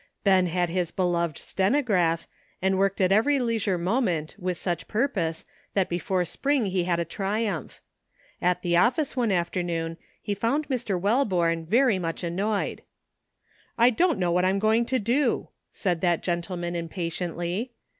Ben 0.23 0.47
had 0.47 0.69
his 0.71 0.89
beloved 0.89 1.37
stenograph, 1.37 2.25
and 2.59 2.79
worked 2.79 2.99
at 2.99 3.11
every 3.11 3.37
leisure 3.39 3.77
moment 3.77 4.33
with 4.39 4.57
such 4.57 4.87
purpose 4.87 5.45
that 5.75 5.89
before 5.89 6.25
spring 6.25 6.65
he 6.65 6.85
had 6.85 6.99
a 6.99 7.05
triumph. 7.05 7.79
At 8.41 8.63
the 8.63 8.75
office 8.77 9.15
one 9.15 9.31
afternoon 9.31 9.97
he 10.19 10.33
found 10.33 10.67
Mr. 10.69 10.99
Welborne 10.99 11.67
very 11.67 11.99
much 11.99 12.23
annoyed. 12.23 12.81
"I 13.77 13.91
don't 13.91 14.17
know 14.17 14.31
what 14.31 14.43
I'm 14.43 14.57
going 14.57 14.87
to 14.87 14.97
do," 14.97 15.49
said 15.69 16.01
343 16.01 16.01
344 16.01 16.01
ANOTHER 16.01 16.01
*' 16.01 16.01
SIDE 16.01 16.01
TRACK.'' 16.01 16.01
that 16.01 16.23
gentleman 16.23 16.75
impatiently. 16.75 17.71